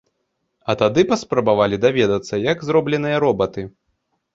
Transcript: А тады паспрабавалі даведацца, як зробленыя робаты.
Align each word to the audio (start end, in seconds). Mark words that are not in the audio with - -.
А 0.71 0.75
тады 0.81 1.01
паспрабавалі 1.11 1.81
даведацца, 1.85 2.43
як 2.51 2.67
зробленыя 2.71 3.25
робаты. 3.29 3.73